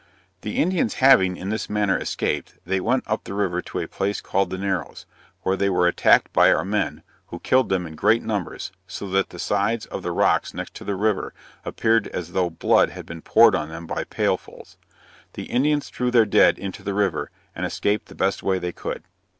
[0.41, 4.19] The Indians having, in this manner, escaped, they went up the river to a place
[4.19, 5.05] called the Narrows,
[5.43, 9.29] where they were attacked by our men, who killed them in great numbers, so that
[9.29, 13.53] the sides of the rocks next the river appeared as though blood had been poured
[13.53, 14.75] on them by pailfulls.
[15.33, 19.03] The Indians threw their dead into the river, and escaped the best way they could.